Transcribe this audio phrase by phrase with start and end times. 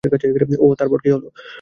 [0.59, 1.23] ওহ, তারপর কী হল?